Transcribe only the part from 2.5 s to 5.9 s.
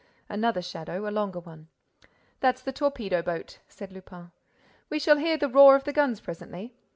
the torpedo boat," said Lupin. "We shall hear the roar of